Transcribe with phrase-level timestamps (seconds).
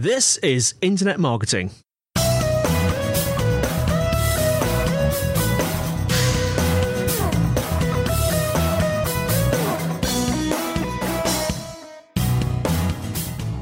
[0.00, 1.72] This is Internet Marketing.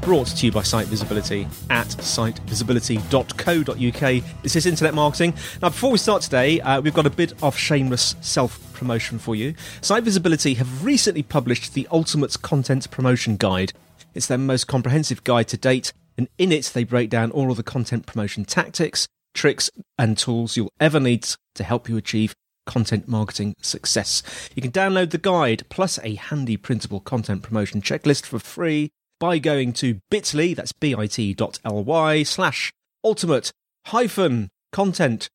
[0.01, 4.43] Brought to you by Site Visibility at sitevisibility.co.uk.
[4.43, 5.33] This is Internet Marketing.
[5.63, 9.35] Now, before we start today, uh, we've got a bit of shameless self promotion for
[9.35, 9.55] you.
[9.81, 13.73] Site Visibility have recently published the Ultimate Content Promotion Guide.
[14.13, 17.57] It's their most comprehensive guide to date, and in it, they break down all of
[17.57, 22.33] the content promotion tactics, tricks, and tools you'll ever need to help you achieve
[22.65, 24.23] content marketing success.
[24.55, 28.89] You can download the guide plus a handy printable content promotion checklist for free
[29.19, 33.51] by going to bit.ly, that's bit.ly slash ultimate
[33.87, 35.29] hyphen content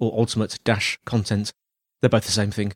[0.00, 1.52] or ultimate dash content.
[2.00, 2.72] They're both the same thing.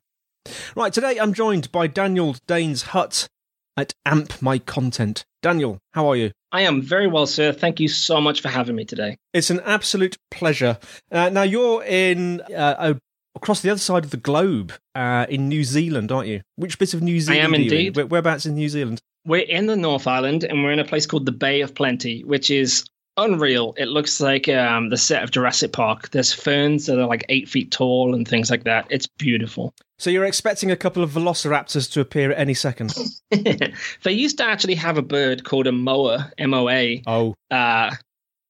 [0.74, 3.28] Right, today I'm joined by Daniel Daines Hutt
[3.76, 5.24] at Amp My Content.
[5.42, 6.30] Daniel, how are you?
[6.52, 7.52] I am very well, sir.
[7.52, 9.16] Thank you so much for having me today.
[9.32, 10.78] It's an absolute pleasure.
[11.10, 12.94] Uh, now, you're in uh,
[13.34, 16.42] across the other side of the globe uh, in New Zealand, aren't you?
[16.56, 17.42] Which bit of New Zealand?
[17.42, 17.96] I am indeed.
[17.96, 19.00] Where, whereabouts in New Zealand?
[19.24, 22.24] We're in the North Island and we're in a place called the Bay of Plenty,
[22.24, 22.84] which is
[23.16, 23.74] unreal.
[23.76, 26.10] It looks like um, the set of Jurassic Park.
[26.10, 28.86] There's ferns that are like eight feet tall and things like that.
[28.90, 29.74] It's beautiful.
[29.98, 32.94] So you're expecting a couple of velociraptors to appear at any second?
[33.30, 37.02] they used to actually have a bird called a moa, M O A.
[37.06, 37.34] Oh.
[37.50, 37.94] Uh,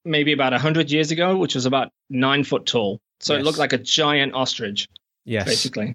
[0.05, 3.01] maybe about 100 years ago, which was about nine foot tall.
[3.21, 3.41] So yes.
[3.41, 4.89] it looked like a giant ostrich.
[5.25, 5.45] Yes.
[5.45, 5.95] Basically.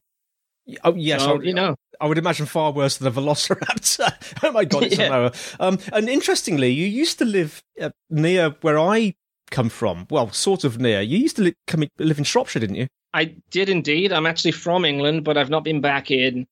[0.84, 1.76] Oh yes, so, you know.
[2.00, 4.12] I would imagine far worse than a velociraptor.
[4.44, 5.30] oh my god, it's yeah.
[5.60, 9.16] Um, and interestingly, you used to live uh, near where I
[9.50, 10.08] come from.
[10.10, 11.02] Well, sort of near.
[11.02, 12.88] You used to li- come, live in Shropshire, didn't you?
[13.14, 14.12] I did indeed.
[14.12, 16.46] I'm actually from England, but I've not been back in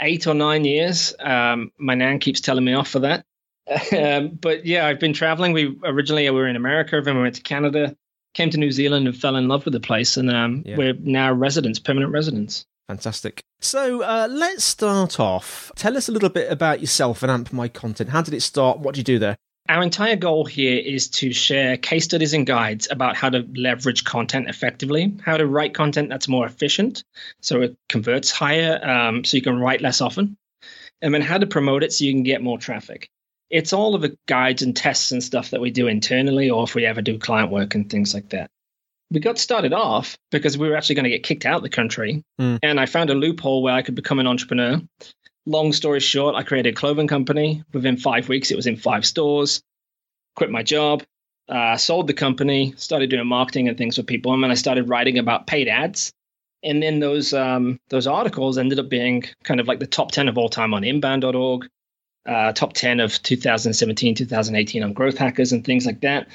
[0.00, 1.14] eight or nine years.
[1.18, 3.24] Um, my nan keeps telling me off for that.
[3.98, 5.52] um, but yeah, I've been traveling.
[5.52, 7.96] We originally we were in America, then we went to Canada,
[8.34, 10.76] came to New Zealand, and fell in love with the place, and um, yeah.
[10.76, 12.64] we're now residents, permanent residents.
[12.88, 13.44] Fantastic.
[13.60, 15.70] So uh, let's start off.
[15.76, 18.08] Tell us a little bit about yourself and Amp My Content.
[18.08, 18.78] How did it start?
[18.78, 19.36] What do you do there?
[19.68, 24.04] Our entire goal here is to share case studies and guides about how to leverage
[24.04, 27.04] content effectively, how to write content that's more efficient,
[27.42, 30.38] so it converts higher, um, so you can write less often,
[31.02, 33.10] and then how to promote it so you can get more traffic.
[33.50, 36.74] It's all of the guides and tests and stuff that we do internally, or if
[36.74, 38.50] we ever do client work and things like that
[39.10, 41.68] we got started off because we were actually going to get kicked out of the
[41.68, 42.24] country.
[42.40, 42.58] Mm.
[42.62, 44.80] And I found a loophole where I could become an entrepreneur.
[45.46, 47.62] Long story short, I created a clothing company.
[47.72, 49.62] Within five weeks, it was in five stores.
[50.36, 51.02] Quit my job,
[51.48, 54.34] uh, sold the company, started doing marketing and things for people.
[54.34, 56.12] And then I started writing about paid ads.
[56.62, 60.28] And then those um, those articles ended up being kind of like the top 10
[60.28, 61.68] of all time on inbound.org,
[62.26, 66.28] uh, top 10 of 2017, 2018 on growth hackers and things like that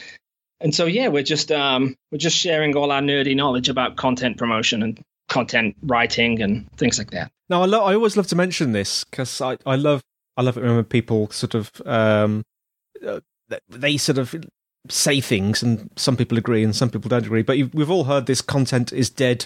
[0.63, 4.37] and so yeah, we're just um, we're just sharing all our nerdy knowledge about content
[4.37, 7.31] promotion and content writing and things like that.
[7.49, 10.01] Now, I, lo- I always love to mention this because I, I love
[10.37, 12.43] I love it when people sort of um,
[13.05, 13.19] uh,
[13.69, 14.33] they sort of
[14.89, 17.43] say things and some people agree and some people don't agree.
[17.43, 19.45] But we've all heard this content is dead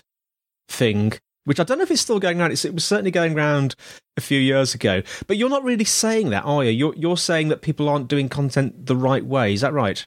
[0.70, 1.14] thing,
[1.46, 2.52] which I don't know if it's still going around.
[2.52, 3.76] It's, it was certainly going around
[4.18, 5.02] a few years ago.
[5.26, 6.72] But you're not really saying that, are you?
[6.72, 9.54] You're you're saying that people aren't doing content the right way.
[9.54, 10.06] Is that right?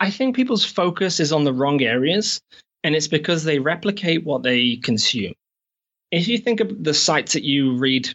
[0.00, 2.40] I think people's focus is on the wrong areas,
[2.84, 5.34] and it's because they replicate what they consume.
[6.10, 8.08] If you think of the sites that you read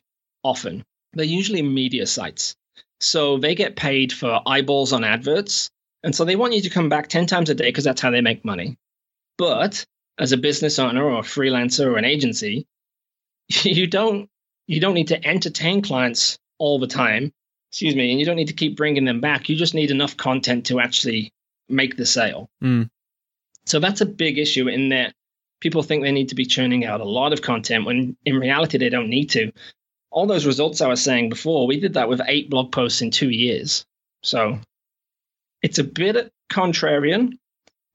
[0.44, 0.84] often,
[1.14, 2.56] they're usually media sites.
[3.00, 5.70] So they get paid for eyeballs on adverts.
[6.04, 8.12] And so they want you to come back 10 times a day because that's how
[8.12, 8.78] they make money.
[9.38, 9.86] But
[10.18, 12.66] as a business owner or a freelancer or an agency,
[13.50, 14.30] you don't
[14.68, 17.34] you don't need to entertain clients all the time.
[17.72, 19.50] Excuse me, and you don't need to keep bringing them back.
[19.50, 21.33] You just need enough content to actually
[21.69, 22.50] make the sale.
[22.63, 22.90] Mm.
[23.66, 25.13] So that's a big issue in that
[25.62, 28.78] people think they need to be churning out a lot of content when in reality
[28.78, 29.51] they don't need to.
[30.12, 33.09] All those results I was saying before, we did that with eight blog posts in
[33.09, 33.85] two years.
[34.22, 34.59] So
[35.62, 37.38] it's a bit contrarian,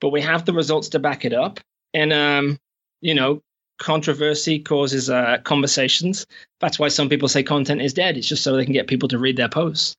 [0.01, 1.61] but we have the results to back it up.
[1.95, 2.59] And, um,
[3.01, 3.43] you know,
[3.79, 6.27] controversy causes uh, conversations.
[6.61, 8.17] That's why some people say content is dead.
[8.17, 9.95] It's just so they can get people to read their posts.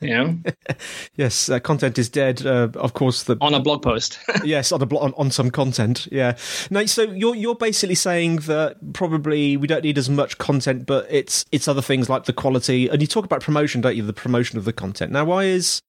[0.00, 0.38] Know?
[1.16, 2.44] yes, uh, content is dead.
[2.44, 4.18] Uh, of course, the on a blog post.
[4.44, 6.06] yes, on a blo- on, on some content.
[6.12, 6.36] Yeah.
[6.70, 11.06] Now, so you're you're basically saying that probably we don't need as much content, but
[11.10, 12.88] it's it's other things like the quality.
[12.88, 14.02] And you talk about promotion, don't you?
[14.02, 15.12] The promotion of the content.
[15.12, 15.80] Now, why is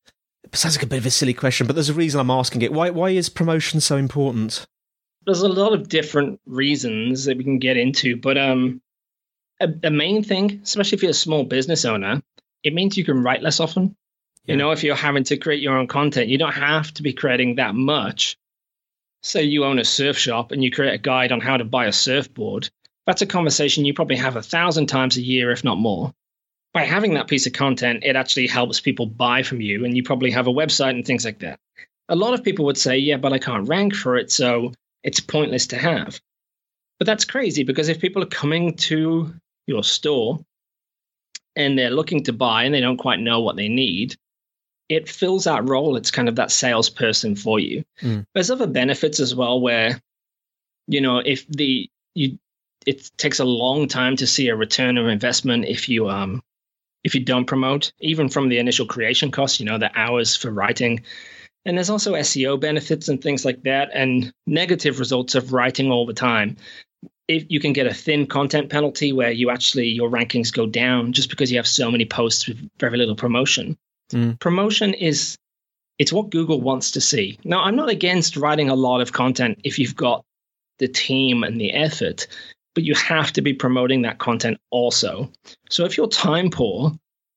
[0.44, 2.62] it sounds like a bit of a silly question, but there's a reason I'm asking
[2.62, 2.72] it.
[2.72, 4.66] Why why is promotion so important?
[5.25, 8.81] There's a lot of different reasons that we can get into, but um,
[9.60, 12.22] a, a main thing, especially if you're a small business owner,
[12.63, 13.95] it means you can write less often.
[14.45, 14.54] Yeah.
[14.54, 17.13] You know, if you're having to create your own content, you don't have to be
[17.13, 18.38] creating that much.
[19.24, 21.86] Say you own a surf shop and you create a guide on how to buy
[21.86, 22.69] a surfboard.
[23.06, 26.13] That's a conversation you probably have a thousand times a year, if not more.
[26.74, 30.04] By having that piece of content, it actually helps people buy from you, and you
[30.04, 31.59] probably have a website and things like that.
[32.09, 34.74] A lot of people would say, yeah, but I can't rank for it, so
[35.04, 36.19] it's pointless to have.
[37.00, 39.33] But that's crazy because if people are coming to
[39.68, 40.39] your store
[41.57, 44.15] and they're looking to buy and they don't quite know what they need,
[44.88, 45.98] it fills that role.
[45.98, 47.83] It's kind of that salesperson for you.
[48.01, 48.25] Mm.
[48.33, 50.00] There's other benefits as well where,
[50.88, 52.38] you know, if the you
[52.86, 56.42] it takes a long time to see a return of investment if you um
[57.04, 60.51] if you don't promote, even from the initial creation costs, you know, the hours for
[60.51, 61.04] writing.
[61.65, 66.06] And there's also SEO benefits and things like that, and negative results of writing all
[66.06, 66.57] the time
[67.28, 71.14] if you can get a thin content penalty where you actually your rankings go down
[71.14, 73.78] just because you have so many posts with very little promotion.
[74.12, 74.40] Mm.
[74.40, 75.38] Promotion is
[76.00, 77.40] it's what Google wants to see.
[77.44, 80.24] Now, I'm not against writing a lot of content if you've got
[80.80, 82.28] the team and the effort,
[82.76, 85.32] but you have to be promoting that content also.
[85.70, 86.92] So if you're time poor,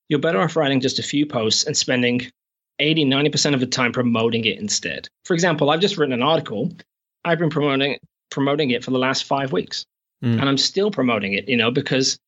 [0.09, 2.31] you're better off writing just a few posts and spending
[2.79, 5.09] 80, 90% of the time promoting it instead.
[5.25, 6.71] For example, I've just written an article.
[7.25, 7.99] I've been promoting
[8.31, 9.85] promoting it for the last five weeks.
[10.25, 10.41] Mm.
[10.41, 12.19] And I'm still promoting it, you know, because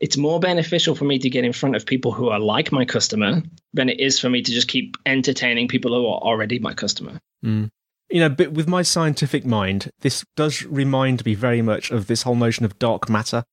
[0.00, 2.84] it's more beneficial for me to get in front of people who are like my
[2.84, 3.42] customer
[3.74, 7.20] than it is for me to just keep entertaining people who are already my customer.
[7.44, 7.70] Mm.
[8.08, 12.22] You know, but with my scientific mind, this does remind me very much of this
[12.22, 13.44] whole notion of dark matter.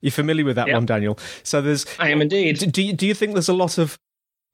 [0.00, 0.74] You're familiar with that yep.
[0.74, 1.18] one, Daniel?
[1.44, 1.86] So there's.
[1.98, 2.58] I am indeed.
[2.58, 3.98] Do, do you, do you think there's a lot of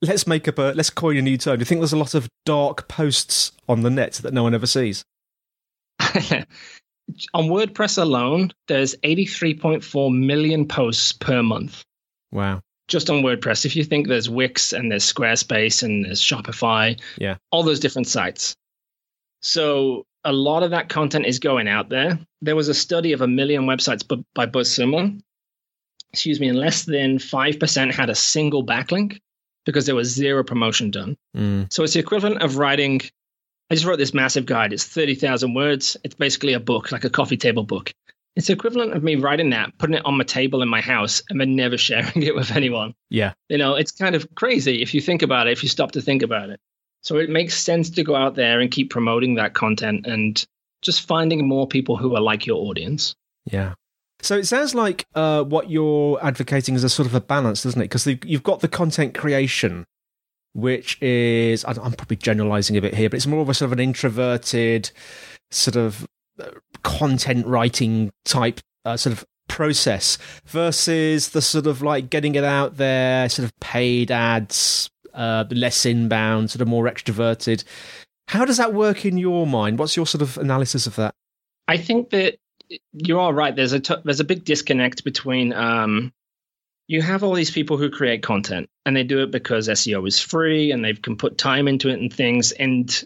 [0.02, 1.56] let's make up a let's coin a new term.
[1.56, 4.54] Do you think there's a lot of dark posts on the net that no one
[4.54, 5.04] ever sees?
[7.34, 11.84] on WordPress alone, there's 83.4 million posts per month.
[12.32, 12.62] Wow.
[12.88, 13.64] Just on WordPress.
[13.64, 18.08] If you think there's Wix and there's Squarespace and there's Shopify, yeah, all those different
[18.08, 18.56] sites.
[19.42, 22.18] So a lot of that content is going out there.
[22.42, 25.20] There was a study of a million websites by BuzzSumo.
[26.12, 29.20] Excuse me, and less than 5% had a single backlink
[29.64, 31.16] because there was zero promotion done.
[31.36, 31.72] Mm.
[31.72, 33.00] So it's the equivalent of writing
[33.70, 34.72] I just wrote this massive guide.
[34.72, 35.96] It's 30,000 words.
[36.02, 37.92] It's basically a book, like a coffee table book.
[38.34, 41.40] It's equivalent of me writing that, putting it on my table in my house, and
[41.40, 42.94] then never sharing it with anyone.
[43.10, 43.32] Yeah.
[43.48, 46.00] You know, it's kind of crazy if you think about it, if you stop to
[46.00, 46.58] think about it.
[47.02, 50.44] So it makes sense to go out there and keep promoting that content and
[50.82, 53.14] just finding more people who are like your audience.
[53.44, 53.74] Yeah.
[54.22, 57.80] So it sounds like uh, what you're advocating is a sort of a balance, doesn't
[57.80, 57.84] it?
[57.84, 59.86] Because you've got the content creation
[60.54, 63.72] which is I'm probably generalizing a bit here, but it's more of a sort of
[63.72, 64.90] an introverted
[65.50, 66.06] sort of
[66.40, 66.50] uh,
[66.82, 70.16] content writing type uh, sort of process
[70.46, 75.84] versus the sort of like getting it out there, sort of paid ads, uh, less
[75.84, 77.64] inbound, sort of more extroverted.
[78.28, 79.78] How does that work in your mind?
[79.78, 81.14] What's your sort of analysis of that?
[81.66, 82.38] I think that
[82.92, 83.54] you are right.
[83.54, 86.12] There's a t- there's a big disconnect between um,
[86.90, 90.18] you have all these people who create content and they do it because SEO is
[90.18, 93.04] free and they can put time into it and things and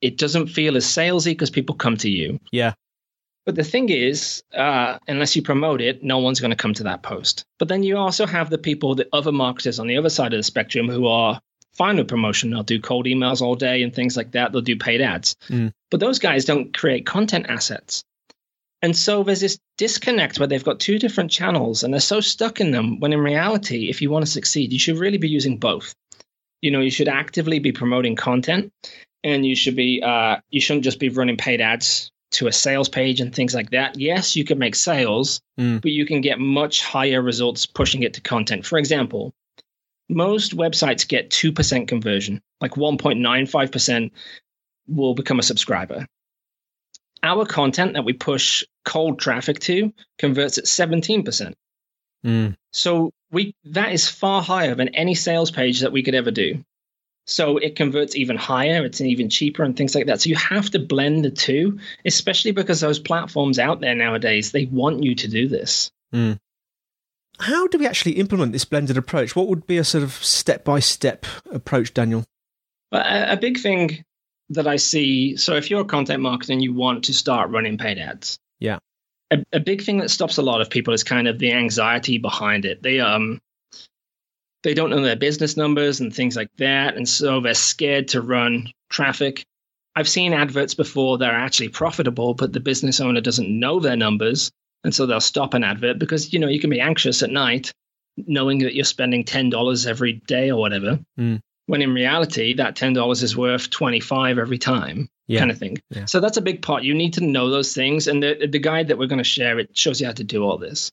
[0.00, 2.40] it doesn't feel as salesy because people come to you.
[2.50, 2.72] Yeah.
[3.44, 6.84] But the thing is, uh, unless you promote it, no one's going to come to
[6.84, 7.44] that post.
[7.58, 10.38] But then you also have the people, the other marketers on the other side of
[10.38, 11.38] the spectrum who are
[11.74, 12.48] fine with promotion.
[12.48, 14.52] They'll do cold emails all day and things like that.
[14.52, 15.36] They'll do paid ads.
[15.50, 15.74] Mm.
[15.90, 18.02] But those guys don't create content assets.
[18.82, 22.60] And so there's this disconnect where they've got two different channels and they're so stuck
[22.60, 25.58] in them when in reality, if you want to succeed, you should really be using
[25.58, 25.94] both.
[26.62, 28.72] You know, you should actively be promoting content
[29.22, 32.88] and you should be, uh, you shouldn't just be running paid ads to a sales
[32.88, 33.98] page and things like that.
[33.98, 35.80] Yes, you can make sales, mm.
[35.80, 38.64] but you can get much higher results pushing it to content.
[38.64, 39.34] For example,
[40.08, 44.10] most websites get 2% conversion, like 1.95%
[44.86, 46.06] will become a subscriber
[47.22, 51.54] our content that we push cold traffic to converts at 17%.
[52.24, 52.56] Mm.
[52.72, 56.62] So we that is far higher than any sales page that we could ever do.
[57.26, 60.20] So it converts even higher, it's even cheaper and things like that.
[60.20, 64.64] So you have to blend the two, especially because those platforms out there nowadays, they
[64.66, 65.90] want you to do this.
[66.12, 66.38] Mm.
[67.38, 69.36] How do we actually implement this blended approach?
[69.36, 72.24] What would be a sort of step by step approach, Daniel?
[72.92, 74.04] A, a big thing
[74.50, 75.36] that I see.
[75.36, 78.78] So if you're a content marketer and you want to start running paid ads, yeah,
[79.30, 82.18] a, a big thing that stops a lot of people is kind of the anxiety
[82.18, 82.82] behind it.
[82.82, 83.40] They um
[84.62, 88.20] they don't know their business numbers and things like that, and so they're scared to
[88.20, 89.44] run traffic.
[89.96, 93.96] I've seen adverts before that are actually profitable, but the business owner doesn't know their
[93.96, 94.50] numbers,
[94.84, 97.72] and so they'll stop an advert because you know you can be anxious at night
[98.26, 100.98] knowing that you're spending ten dollars every day or whatever.
[101.18, 101.40] Mm
[101.70, 105.38] when in reality that $10 is worth 25 every time yeah.
[105.38, 105.78] kind of thing.
[105.90, 106.04] Yeah.
[106.06, 106.82] So that's a big part.
[106.82, 108.08] You need to know those things.
[108.08, 110.42] And the, the guide that we're going to share, it shows you how to do
[110.42, 110.90] all this.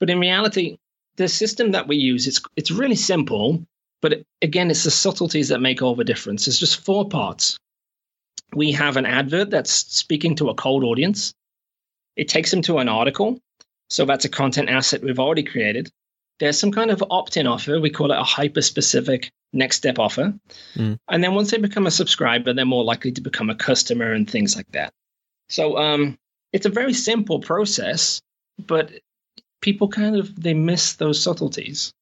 [0.00, 0.78] But in reality,
[1.14, 3.64] the system that we use, it's, it's really simple.
[4.02, 6.48] But it, again, it's the subtleties that make all the difference.
[6.48, 7.56] It's just four parts.
[8.52, 11.32] We have an advert that's speaking to a cold audience.
[12.16, 13.38] It takes them to an article.
[13.90, 15.88] So that's a content asset we've already created.
[16.40, 17.78] There's some kind of opt in offer.
[17.78, 20.32] We call it a hyper specific next step offer.
[20.74, 20.98] Mm.
[21.08, 24.28] And then once they become a subscriber, they're more likely to become a customer and
[24.28, 24.92] things like that.
[25.48, 26.18] So um,
[26.52, 28.20] it's a very simple process,
[28.58, 28.92] but
[29.60, 31.92] people kind of they miss those subtleties.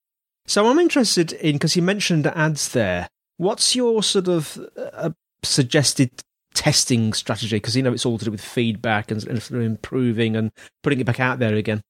[0.46, 3.08] So I'm interested in because you mentioned ads there.
[3.36, 5.10] What's your sort of uh,
[5.42, 6.10] suggested
[6.54, 7.56] testing strategy?
[7.56, 10.50] Because you know it's all to do with feedback and, and improving and
[10.82, 11.82] putting it back out there again.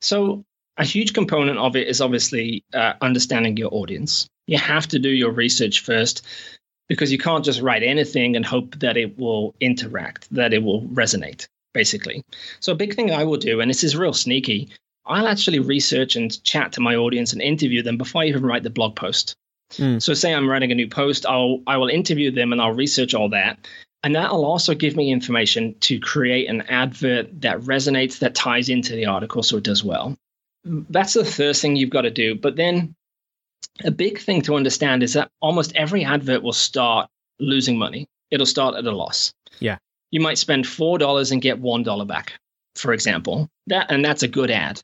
[0.00, 0.44] So
[0.76, 4.28] a huge component of it is obviously uh, understanding your audience.
[4.46, 6.24] You have to do your research first
[6.88, 10.82] because you can't just write anything and hope that it will interact, that it will
[10.82, 12.22] resonate, basically.
[12.60, 14.68] So, a big thing I will do, and this is real sneaky,
[15.04, 18.62] I'll actually research and chat to my audience and interview them before I even write
[18.62, 19.34] the blog post.
[19.72, 20.00] Mm.
[20.00, 23.14] So, say I'm writing a new post, I'll I will interview them and I'll research
[23.14, 23.66] all that,
[24.04, 28.94] and that'll also give me information to create an advert that resonates, that ties into
[28.94, 30.16] the article, so it does well
[30.90, 32.34] that's the first thing you've got to do.
[32.34, 32.94] But then
[33.84, 37.08] a big thing to understand is that almost every advert will start
[37.38, 38.06] losing money.
[38.30, 39.32] It'll start at a loss.
[39.60, 39.78] Yeah.
[40.10, 42.34] You might spend $4 and get $1 back,
[42.74, 43.48] for example.
[43.66, 44.80] That and that's a good ad.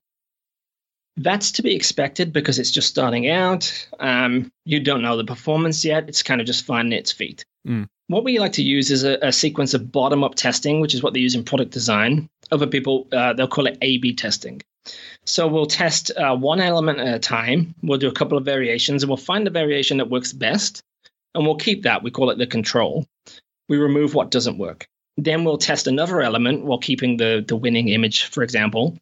[1.16, 3.88] That's to be expected because it's just starting out.
[4.00, 6.08] Um, you don't know the performance yet.
[6.08, 7.44] It's kind of just finding its feet.
[7.66, 7.86] Mm.
[8.08, 11.02] What we like to use is a, a sequence of bottom up testing, which is
[11.02, 12.28] what they use in product design.
[12.50, 14.62] Other people, uh, they'll call it A B testing.
[15.24, 17.74] So we'll test uh, one element at a time.
[17.82, 20.82] We'll do a couple of variations and we'll find the variation that works best.
[21.34, 22.02] And we'll keep that.
[22.02, 23.06] We call it the control.
[23.68, 24.86] We remove what doesn't work.
[25.16, 28.98] Then we'll test another element while keeping the, the winning image, for example.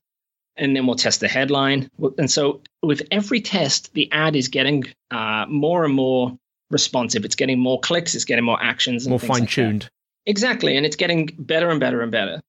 [0.57, 1.89] And then we'll test the headline.
[2.19, 6.37] And so with every test, the ad is getting uh, more and more
[6.71, 7.25] responsive.
[7.25, 9.85] It's getting more clicks, it's getting more actions, more fine tuned.
[9.85, 9.91] Like
[10.27, 10.77] exactly.
[10.77, 12.41] And it's getting better and better and better.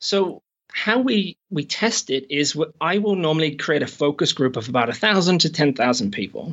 [0.00, 0.42] So
[0.74, 4.88] how we we test it is I will normally create a focus group of about
[4.88, 6.52] a thousand to ten thousand people.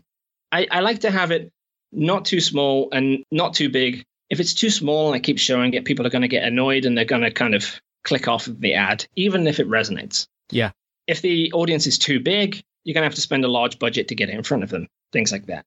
[0.51, 1.51] I, I like to have it
[1.91, 4.05] not too small and not too big.
[4.29, 6.85] If it's too small and I keep showing it, people are going to get annoyed
[6.85, 10.27] and they're going to kind of click off of the ad, even if it resonates.
[10.51, 10.71] Yeah.
[11.07, 14.09] If the audience is too big, you're going to have to spend a large budget
[14.09, 15.65] to get it in front of them, things like that.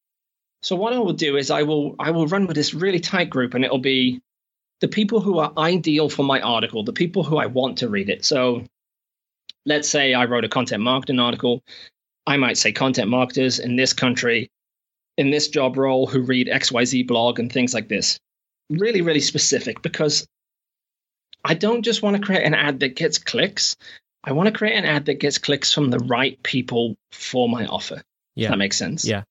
[0.63, 3.31] So what I will do is I will I will run with this really tight
[3.31, 4.23] group, and it'll be
[4.81, 8.11] the people who are ideal for my article, the people who I want to read
[8.11, 8.25] it.
[8.25, 8.65] So
[9.67, 11.63] let's say I wrote a content marketing article.
[12.27, 14.51] I might say content marketers in this country,
[15.17, 18.19] in this job role, who read XYZ blog and things like this.
[18.71, 20.27] Really, really specific because
[21.45, 23.77] I don't just want to create an ad that gets clicks.
[24.25, 27.67] I want to create an ad that gets clicks from the right people for my
[27.67, 28.03] offer.
[28.35, 28.49] Yeah.
[28.51, 29.07] that makes sense.
[29.07, 29.23] Yeah.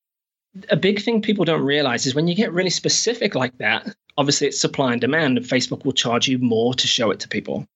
[0.70, 4.48] A big thing people don't realize is when you get really specific like that, obviously
[4.48, 7.66] it's supply and demand, and Facebook will charge you more to show it to people.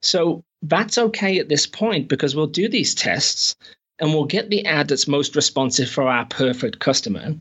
[0.00, 3.56] So that's okay at this point because we'll do these tests
[3.98, 7.36] and we'll get the ad that's most responsive for our perfect customer.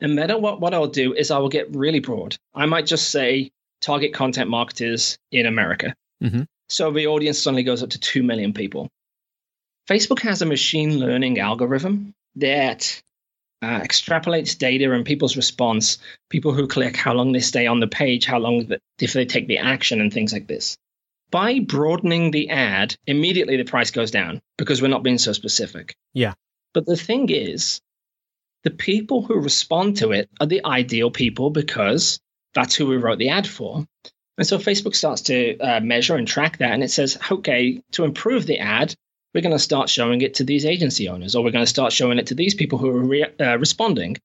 [0.00, 2.36] And then what, what I'll do is I will get really broad.
[2.54, 3.50] I might just say
[3.80, 5.94] target content marketers in America.
[6.22, 6.42] Mm-hmm.
[6.68, 8.88] So the audience suddenly goes up to 2 million people.
[9.88, 13.02] Facebook has a machine learning algorithm that
[13.62, 15.98] uh, extrapolates data and people's response,
[16.30, 19.48] people who click, how long they stay on the page, how long if they take
[19.48, 20.76] the action, and things like this.
[21.30, 25.94] By broadening the ad, immediately the price goes down because we're not being so specific.
[26.14, 26.34] Yeah.
[26.72, 27.80] But the thing is,
[28.64, 32.18] the people who respond to it are the ideal people because
[32.54, 33.86] that's who we wrote the ad for.
[34.38, 38.04] And so Facebook starts to uh, measure and track that, and it says, okay, to
[38.04, 38.94] improve the ad,
[39.34, 41.92] we're going to start showing it to these agency owners, or we're going to start
[41.92, 44.16] showing it to these people who are re- uh, responding.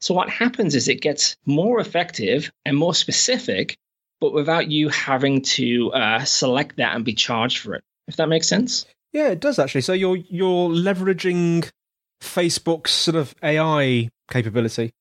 [0.00, 3.76] So what happens is it gets more effective and more specific,
[4.20, 7.82] but without you having to uh, select that and be charged for it.
[8.06, 8.86] If that makes sense.
[9.12, 9.82] Yeah, it does actually.
[9.82, 11.70] So you're you're leveraging
[12.22, 14.92] Facebook's sort of AI capability.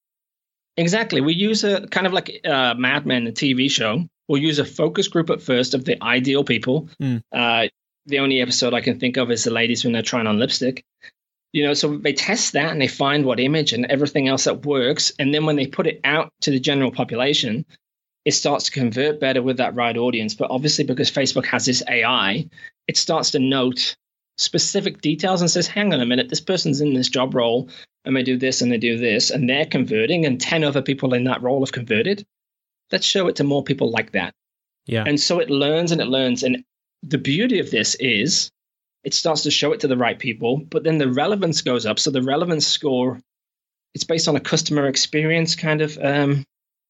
[0.77, 1.21] Exactly.
[1.21, 4.05] We use a kind of like uh, Mad Men, the TV show.
[4.27, 6.89] We'll use a focus group at first of the ideal people.
[7.01, 7.21] Mm.
[7.31, 7.67] Uh,
[8.07, 10.83] the only episode I can think of is the ladies when they're trying on lipstick.
[11.53, 14.65] You know, so they test that and they find what image and everything else that
[14.65, 15.11] works.
[15.17, 17.65] And then when they put it out to the general population,
[18.25, 20.35] it starts to convert better with that right audience.
[20.35, 22.47] But obviously, because Facebook has this AI,
[22.87, 23.95] it starts to note
[24.37, 27.69] specific details and says, hang on a minute, this person's in this job role
[28.05, 31.13] and they do this and they do this and they're converting and 10 other people
[31.13, 32.25] in that role have converted.
[32.91, 34.33] Let's show it to more people like that.
[34.85, 35.03] Yeah.
[35.05, 36.43] And so it learns and it learns.
[36.43, 36.63] And
[37.03, 38.51] the beauty of this is
[39.03, 41.99] it starts to show it to the right people, but then the relevance goes up.
[41.99, 43.21] So the relevance score,
[43.93, 46.43] it's based on a customer experience kind of um,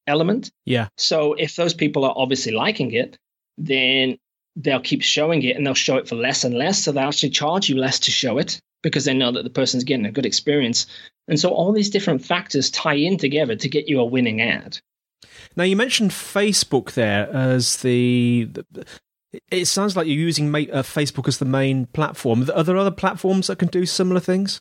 [0.07, 0.51] element.
[0.65, 0.87] Yeah.
[0.97, 3.17] So if those people are obviously liking it,
[3.57, 4.17] then
[4.55, 6.83] they'll keep showing it and they'll show it for less and less.
[6.83, 9.83] So they'll actually charge you less to show it because they know that the person's
[9.83, 10.87] getting a good experience.
[11.27, 14.79] And so all these different factors tie in together to get you a winning ad.
[15.55, 18.49] Now you mentioned Facebook there as the.
[18.51, 18.65] the
[19.51, 22.49] it sounds like you're using uh, Facebook as the main platform.
[22.53, 24.59] Are there other platforms that can do similar things?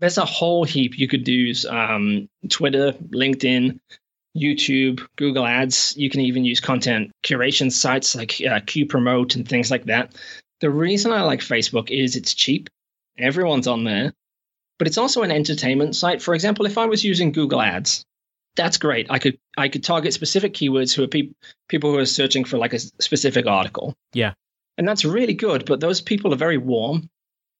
[0.00, 0.98] There's a whole heap.
[0.98, 3.78] You could use um, Twitter, LinkedIn,
[4.36, 5.96] YouTube, Google Ads.
[5.96, 10.14] You can even use content curation sites like uh, Quuu Promote and things like that.
[10.60, 12.68] The reason I like Facebook is it's cheap.
[13.18, 14.12] Everyone's on there,
[14.78, 16.22] but it's also an entertainment site.
[16.22, 18.04] For example, if I was using Google Ads,
[18.58, 19.06] that's great.
[19.08, 21.30] I could I could target specific keywords who are pe-
[21.68, 23.94] people who are searching for like a specific article.
[24.12, 24.34] Yeah,
[24.76, 25.64] and that's really good.
[25.64, 27.08] But those people are very warm.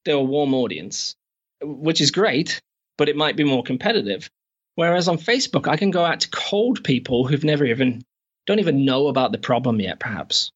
[0.05, 1.15] They're a warm audience,
[1.63, 2.61] which is great.
[2.99, 4.29] But it might be more competitive.
[4.75, 8.03] Whereas on Facebook, I can go out to cold people who've never even
[8.47, 10.51] don't even know about the problem yet, perhaps,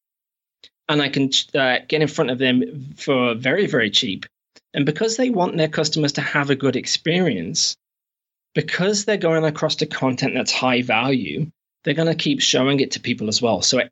[0.89, 4.25] and I can uh, get in front of them for very very cheap.
[4.73, 7.77] And because they want their customers to have a good experience,
[8.53, 11.51] because they're going across to content that's high value,
[11.83, 13.61] they're going to keep showing it to people as well.
[13.61, 13.91] So it,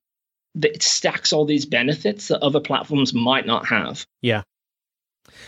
[0.61, 4.05] it stacks all these benefits that other platforms might not have.
[4.21, 4.43] Yeah.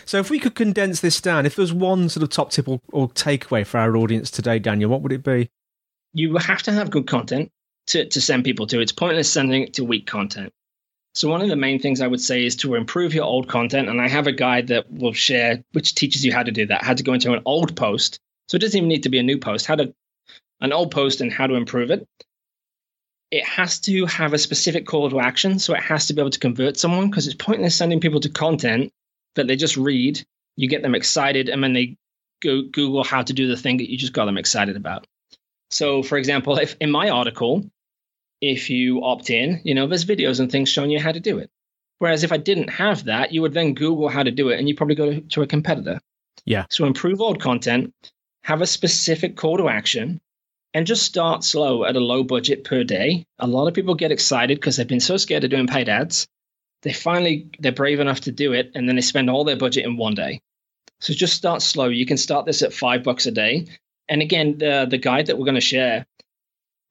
[0.05, 2.79] So, if we could condense this down, if there's one sort of top tip or,
[2.91, 5.49] or, takeaway for our audience today, Daniel, what would it be?
[6.13, 7.51] You have to have good content
[7.87, 8.79] to, to send people to.
[8.79, 10.51] It's pointless sending it to weak content.
[11.15, 13.89] So, one of the main things I would say is to improve your old content.
[13.89, 16.83] And I have a guide that will share, which teaches you how to do that,
[16.83, 18.19] how to go into an old post.
[18.47, 19.93] So, it doesn't even need to be a new post, how to,
[20.61, 22.07] an old post and how to improve it.
[23.31, 25.59] It has to have a specific call to action.
[25.59, 28.29] So, it has to be able to convert someone because it's pointless sending people to
[28.29, 28.91] content
[29.35, 30.23] that they just read,
[30.55, 31.97] you get them excited, and then they
[32.41, 35.07] go Google how to do the thing that you just got them excited about.
[35.71, 37.65] So, for example, if in my article,
[38.41, 41.39] if you opt in, you know, there's videos and things showing you how to do
[41.39, 41.49] it.
[41.99, 44.67] Whereas if I didn't have that, you would then Google how to do it and
[44.67, 45.99] you probably go to a competitor.
[46.45, 46.65] Yeah.
[46.69, 47.93] So improve old content,
[48.43, 50.19] have a specific call to action,
[50.73, 53.25] and just start slow at a low budget per day.
[53.39, 56.27] A lot of people get excited because they've been so scared of doing paid ads.
[56.81, 59.85] They finally they're brave enough to do it and then they spend all their budget
[59.85, 60.41] in one day.
[60.99, 61.87] So just start slow.
[61.87, 63.67] You can start this at five bucks a day.
[64.09, 66.05] And again the the guide that we're going to share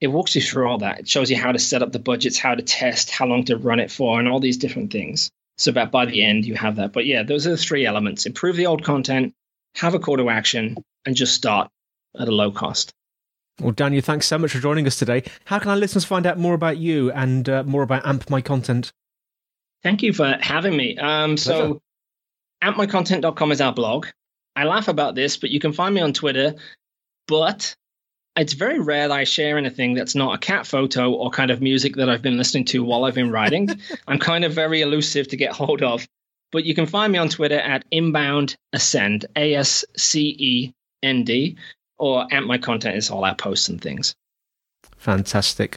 [0.00, 1.00] it walks you through all that.
[1.00, 3.56] It shows you how to set up the budgets how to test how long to
[3.56, 5.30] run it for and all these different things.
[5.58, 6.92] So that by the end you have that.
[6.92, 8.26] But yeah those are the three elements.
[8.26, 9.34] Improve the old content
[9.74, 11.70] have a call to action and just start
[12.18, 12.94] at a low cost
[13.60, 15.22] well, Daniel, thanks so much for joining us today.
[15.44, 18.40] How can our listeners find out more about you and uh, more about AMP My
[18.40, 18.92] Content?
[19.82, 20.96] Thank you for having me.
[20.96, 21.82] Um, so,
[22.62, 24.06] ampmycontent.com is our blog.
[24.56, 26.54] I laugh about this, but you can find me on Twitter.
[27.28, 27.76] But
[28.36, 31.60] it's very rare that I share anything that's not a cat photo or kind of
[31.60, 33.68] music that I've been listening to while I've been writing.
[34.08, 36.06] I'm kind of very elusive to get hold of.
[36.50, 41.24] But you can find me on Twitter at inbound ascend, A S C E N
[41.24, 41.56] D,
[41.98, 44.14] or amp my content is all our posts and things.
[44.96, 45.76] Fantastic.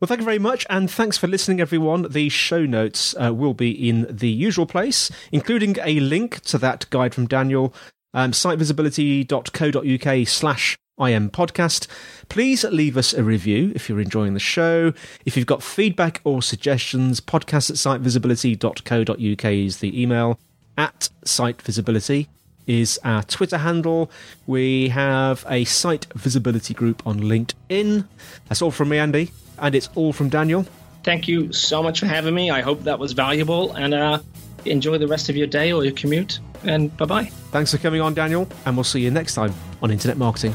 [0.00, 2.06] Well, thank you very much, and thanks for listening, everyone.
[2.10, 6.88] The show notes uh, will be in the usual place, including a link to that
[6.90, 7.74] guide from Daniel,
[8.14, 11.88] um, sitevisibility.co.uk slash IM podcast.
[12.28, 14.92] Please leave us a review if you're enjoying the show.
[15.24, 20.38] If you've got feedback or suggestions, podcast at sitevisibility.co.uk is the email.
[20.76, 22.28] At sitevisibility
[22.68, 24.08] is our Twitter handle.
[24.46, 28.06] We have a site visibility group on LinkedIn.
[28.48, 30.66] That's all from me, Andy and it's all from Daniel.
[31.04, 32.50] Thank you so much for having me.
[32.50, 34.18] I hope that was valuable, and uh,
[34.64, 36.40] enjoy the rest of your day or your commute.
[36.64, 37.24] And bye bye.
[37.50, 40.54] Thanks for coming on, Daniel, and we'll see you next time on Internet Marketing.